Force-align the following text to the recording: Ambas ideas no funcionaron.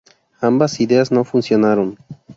Ambas 0.39 0.79
ideas 0.79 1.11
no 1.11 1.23
funcionaron. 1.23 1.95